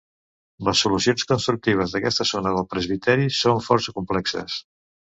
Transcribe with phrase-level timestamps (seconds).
[0.67, 4.61] Les solucions constructives d'aquesta zona del presbiteri són força complexes.